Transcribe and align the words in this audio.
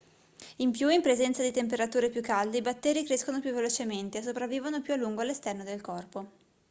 in 0.55 0.71
più 0.71 0.89
in 0.89 1.03
presenza 1.03 1.43
di 1.43 1.51
temperature 1.51 2.09
più 2.09 2.21
calde 2.23 2.57
i 2.57 2.61
batteri 2.61 3.03
crescono 3.03 3.39
più 3.39 3.53
velocemente 3.53 4.17
e 4.17 4.23
sopravvivono 4.23 4.81
più 4.81 4.93
a 4.93 4.97
lungo 4.97 5.21
all'esterno 5.21 5.63
del 5.63 5.79
corpo 5.81 6.25